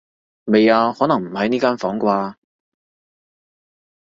[0.45, 2.33] 未啊，可能唔喺呢間房啩